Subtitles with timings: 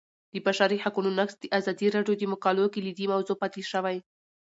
[0.33, 3.97] د بشري حقونو نقض د ازادي راډیو د مقالو کلیدي موضوع پاتې شوی.